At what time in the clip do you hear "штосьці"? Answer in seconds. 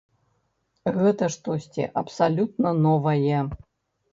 1.35-1.83